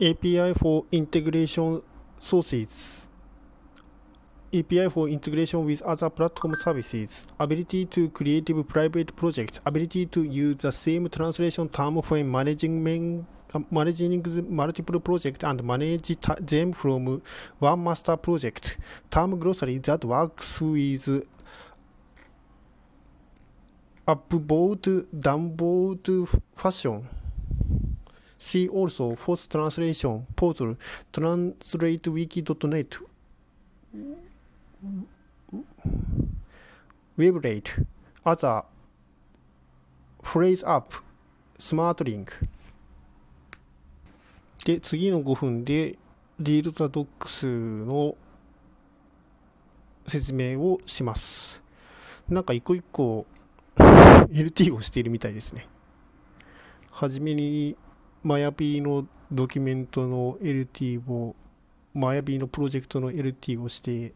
[0.00, 1.82] API for integration
[2.18, 3.08] sources
[4.52, 10.56] API for integration with other platform services, ability to create private projects, ability to use
[10.56, 13.24] the same translation term when managing,
[13.70, 17.22] managing multiple projects and manage them from
[17.60, 18.78] one master project,
[19.08, 21.24] term glossary that works with
[24.08, 27.06] upvote, downvote fashion.
[28.40, 30.76] See also force translation portal
[31.12, 32.96] translatewiki.net
[37.18, 37.84] Webrate
[38.24, 38.62] other
[40.22, 40.94] phrase up
[41.58, 42.32] smart link
[44.64, 45.98] で次の5分で
[46.38, 48.16] リードザドックスの
[50.06, 51.60] 説明をします
[52.26, 53.26] なんか一個一個
[53.76, 55.66] LT をしているみたいですね
[56.90, 57.76] はじめに
[58.22, 61.34] マヤビーのドキュメントの LT を
[61.94, 64.12] マヤビーのプロジェクトの LT をして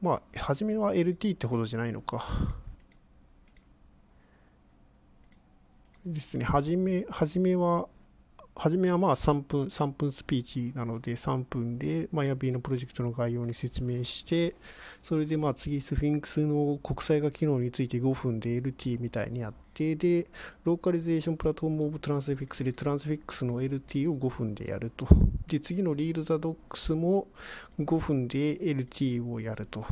[0.00, 2.24] まあ、初めは LT ってほどじゃないのか。
[6.06, 7.88] ですね、初め、初めは、
[8.54, 14.54] 初めはまあ3分、3分スピーチなので3分で、まあ、ヤビーのプロジェクトの概要に説明して、
[15.02, 20.26] それでまあ次スフィンクスの国際化機能について5分で LT みたいにやって、で、
[20.64, 25.06] localization platform of Transifex で Transifex の LT を5分でやると。
[25.46, 27.28] で、次の Read the Docs も
[27.78, 29.86] 5分で LT をやると。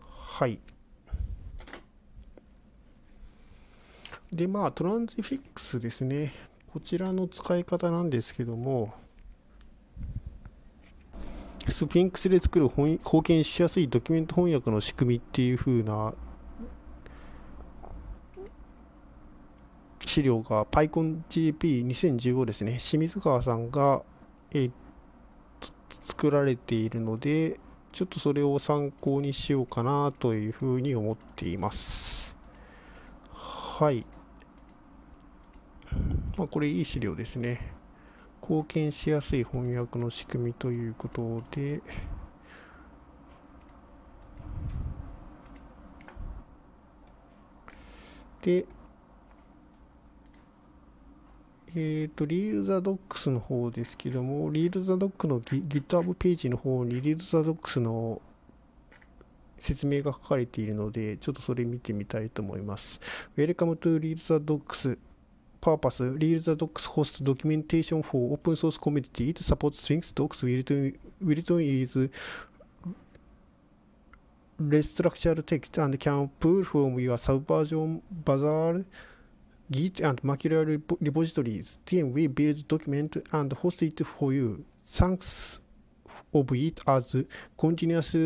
[0.00, 0.58] はい。
[4.32, 6.32] で、まあ、 Transifex ですね。
[6.72, 8.94] こちらの使い方なんですけども、
[11.68, 16.14] スフィンクスで作る貢献しやすいドキュメント翻訳の仕組みっていう風な
[20.12, 22.72] 資料が PyConGP2015 ですね。
[22.72, 24.02] 清水川さんが、
[24.52, 24.68] え、
[26.02, 27.58] 作られているので、
[27.92, 32.36] ちょっとそれを参考にしようかなというふうに思っています。
[33.32, 34.04] はい。
[36.36, 37.72] まあ、これいい資料ですね。
[38.42, 41.80] 貢献しやすい翻訳の仕組みということで、
[48.42, 48.66] で、
[51.74, 58.20] えっ、ー、と、リールザドックスの方ですけども、リールザドックの GitHub ページの方にリールザドックスの
[59.58, 63.00] 説明が書かれているので、ちょっとそれ見てみたいと思います。
[63.36, 64.98] Welcome to リールザドックス
[65.62, 69.30] Purpose Real the Docs hosts documentation for open source community.
[69.30, 70.42] It supports Sphinx Docs.
[70.42, 70.92] Wilton
[71.60, 72.10] is
[74.60, 78.84] restructured text and can pull from your subversion Bazaar
[79.70, 81.78] Git and Mercurial repositories.
[81.86, 84.64] Then we build document and host it for you.
[84.84, 85.60] Thanks
[86.34, 87.14] of it as
[87.58, 88.16] continuous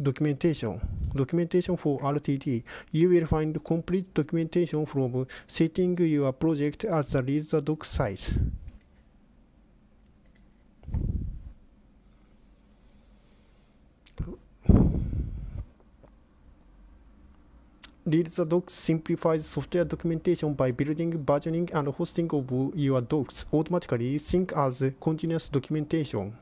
[0.00, 0.80] documentation.
[1.14, 2.62] Documentation for RTD.
[2.92, 8.38] You will find complete documentation from setting your project as the read the doc size.
[18.10, 24.18] Read the Docs simplifies software documentation by building, versioning, and hosting of your docs automatically.
[24.18, 26.32] Think as continuous documentation.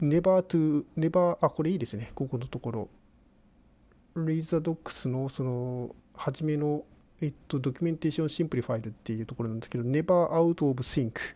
[0.00, 2.12] Never to, never, あ、これいいですね。
[2.14, 2.88] ここのところ。
[4.14, 6.84] Read the Docs のその、初めの、
[7.20, 11.34] えっと、ドキュメンテーションシンプリファイルっていうところなんですけど、Never out of sync。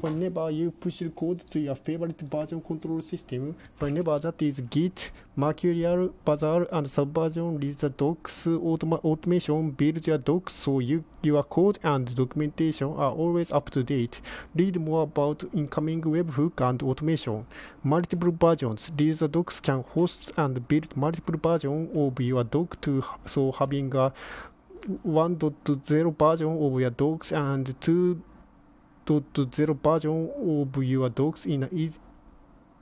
[0.00, 6.14] Whenever you push code to your favorite version control system, whenever that is Git, Mercurial,
[6.24, 11.78] Bazaar, and Subversion, read the docs automa automation, build your docs so you, your code
[11.82, 14.20] and documentation are always up to date.
[14.54, 17.46] Read more about incoming webhook and automation.
[17.82, 18.90] Multiple versions.
[18.98, 23.94] Read the docs can host and build multiple versions of your doc to so having
[23.94, 24.12] a
[25.06, 28.22] 1.0 version of your docs and 2
[29.06, 31.98] 2.0 version of your docs in easy,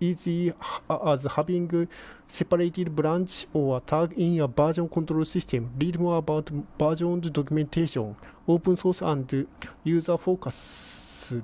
[0.00, 0.52] easy
[0.88, 1.88] as having
[2.28, 5.70] separated branch or tag in your version control system.
[5.78, 8.16] Read more about version documentation,
[8.46, 9.46] open source and
[9.84, 11.34] user focus.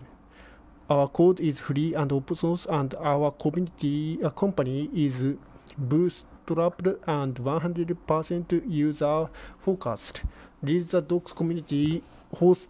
[0.90, 5.36] Our code is free and open source and our community uh, company is
[5.80, 9.28] bootstrapped and 100% user
[9.58, 10.24] focused.
[10.60, 12.02] Read the docs community
[12.36, 12.68] host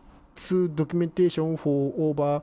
[0.75, 2.43] documentation for over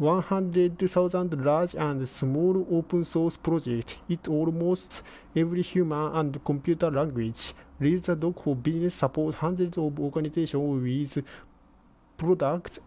[0.00, 3.98] 100,000 large and small open source projects.
[4.08, 5.02] It almost
[5.36, 7.52] every human and computer language.
[7.78, 11.24] Read the doc for business support hundreds of organizations with
[12.16, 12.80] products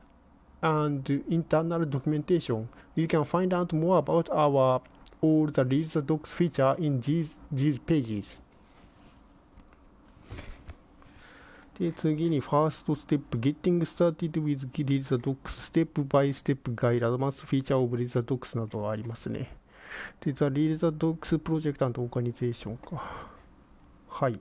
[0.63, 2.67] and internal documentation.
[2.95, 4.81] You can find out more about our
[5.21, 8.41] all the Read the Docs feature in these, these pages.
[11.79, 18.35] で、次に、 First steps、Getting started with Read the Docs、Step by step guide、Advanced feature of Read the
[18.35, 19.57] Docs などありますね。
[20.21, 23.29] で、 The Read the Docs project organization か。
[24.07, 24.39] はい。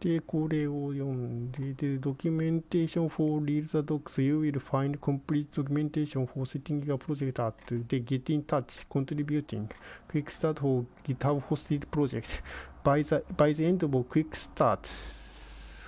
[0.00, 6.26] で、これを読んで、ドキュメンテーションフォーリーザドックス、ユービ will find complete documentation
[6.80, 9.68] グがプロジェクターと a うで、ゲッティン touch, contributing,
[10.50, 12.28] ート、ギター start for GitHub
[12.84, 14.88] By the, by the end of quick start,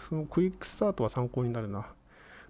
[0.09, 1.87] その quick start は参考になるな。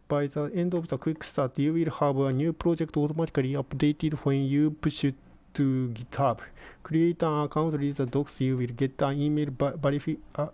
[0.06, 4.16] By the end of the quick start, you will have a new project automatically updated
[4.18, 5.16] when you push it
[5.54, 6.40] to GitHub.
[6.82, 9.48] Create an account, read the docs, you will get an email
[9.80, 10.48] verify, uh,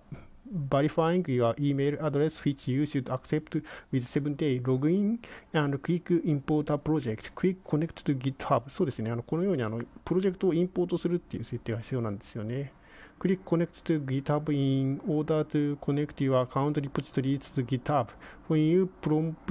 [0.46, 3.56] verifying your email address which you should accept
[3.90, 5.18] with 7-day login
[5.52, 12.72] and quick import a project, quick connect to GitHub そうですね、あのこのようにあのプロジェクトをインポートするっていう設定が必要なんですよね。
[13.20, 18.08] Click connect to GitHub in order to connect your account repositories to GitHub.
[18.48, 19.50] When you prompt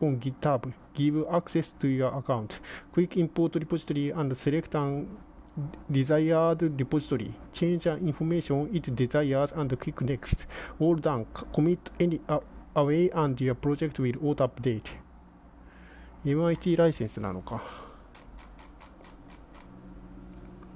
[0.00, 2.60] on GitHub, give access to your account.
[2.92, 5.08] Quick import repository and select an
[5.90, 10.46] desired repository, change the information it desires and click next.
[10.78, 11.26] All done.
[11.52, 12.38] Commit any uh,
[12.76, 14.86] away and your project will auto update.
[16.24, 17.62] MIT ライセンスなのか。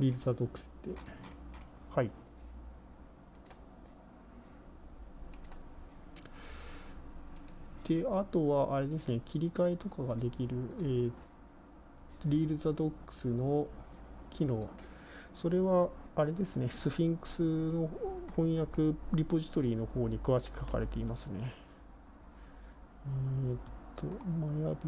[0.00, 0.90] リーザドックスって。
[1.94, 2.21] はい。
[7.84, 11.10] で、あとは、あれですね、切り替えとかができる、えー、
[12.26, 13.66] リールザドックスの
[14.30, 14.68] 機能。
[15.34, 17.88] それはあれですねスフィンクスの
[18.36, 21.54] 翻訳リポジトリの方に詳しく書かれていますね。
[23.06, 23.58] えー、っ
[23.96, 24.78] とマヤビ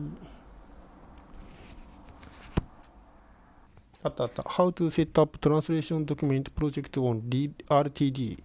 [4.03, 4.43] あったあった。
[4.43, 7.23] How to set up translation document project on
[7.69, 8.43] RTD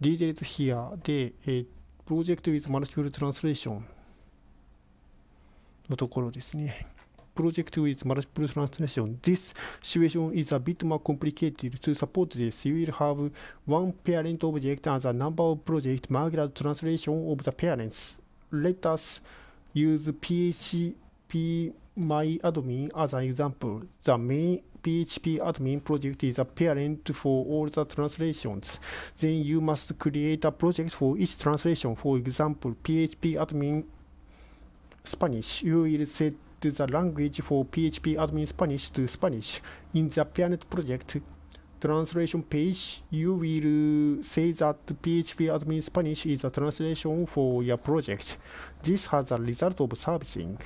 [0.00, 1.66] Details here で、えー、
[2.08, 3.82] Project with Multiple Translation
[5.90, 6.86] のところですね。
[7.34, 9.18] project with multiple translation.
[9.22, 9.52] This
[9.82, 11.78] situation is a bit more complicated.
[11.82, 13.30] To support this, you will have
[13.66, 18.16] one parent object and a number of projects marked translation of the parents.
[18.50, 19.20] Let us
[19.74, 20.94] use PHP
[21.98, 23.82] MyAdmin as an example.
[24.02, 28.80] The main PHP admin project is a parent for all the translations.
[29.18, 31.94] Then you must create a project for each translation.
[31.94, 33.84] For example, PHP admin
[35.04, 35.62] Spanish.
[35.62, 39.60] You will set the language for PHP admin Spanish to Spanish.
[39.92, 41.18] In the parent project
[41.78, 48.38] translation page, you will say that PHP admin Spanish is a translation for your project.
[48.82, 50.58] This has a result of servicing.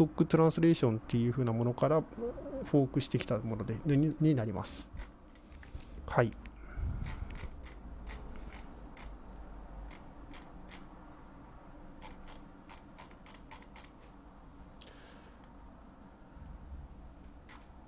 [0.00, 2.02] doc translation っていう風なものから
[2.64, 4.88] フォークしてきたものでにになります。
[6.06, 6.32] はい。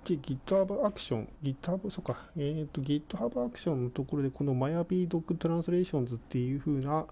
[0.05, 7.07] で、GitHub アクション、GitHub、そうか、えっ、ー、と、GitHub アクションのところで、この MyABDoc Translations っていう風な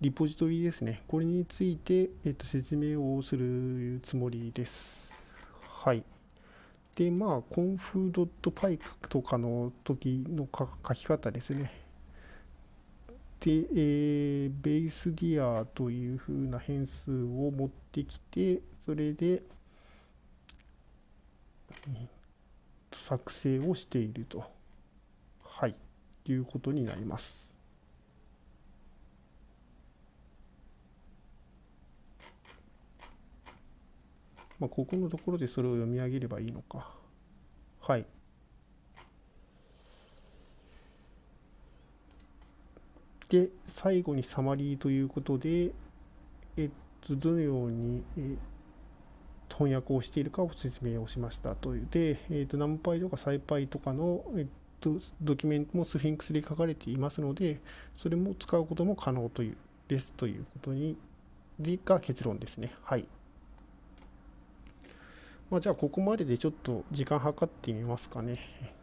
[0.00, 1.02] リポジトリですね。
[1.08, 5.12] これについて、えっ、と、説明をするつもりです。
[5.60, 6.02] はい。
[6.96, 8.80] で、まあ、conf.py
[9.10, 11.70] とかの時の書き方ですね。
[13.40, 19.42] で、えー、ベースディアという風な変数を持ってきて、それで、
[22.90, 24.50] 作成をしていると、
[25.44, 25.76] はい、
[26.24, 27.49] いうことになります。
[34.60, 36.94] まあ、ここのところでそれを読み上げればいいのか。
[37.80, 38.06] はい。
[43.30, 45.70] で、最後にサマリーということで、
[46.56, 48.36] えっと、どのように、え
[49.50, 54.46] 翻訳をしているかを説明をしましたというで、えーと、NumPy とか SciPy とかの、えー
[54.80, 57.60] と、ドキュメントもスフィンクスで書かれていますので、
[57.94, 59.56] それも使うことも可能という
[59.88, 60.96] ですということに
[61.84, 62.72] が結論ですね。
[62.82, 63.06] はい。
[65.50, 68.38] まあ、じゃあ、ここまででちょっと時間計ってみますかね。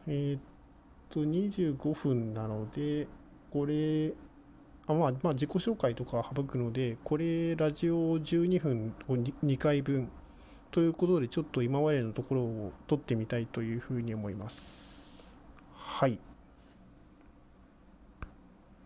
[0.05, 0.41] えっ、
[1.09, 3.07] と、25分なので、
[3.51, 4.11] これ、
[4.85, 10.09] あまあ、まあ、自己紹介とか省くので、これ、ラジオ12分を 2, 回分
[10.71, 15.33] ということで、ちょっと今までのところを撮ってみたいというふうに思います。
[15.73, 16.19] はい。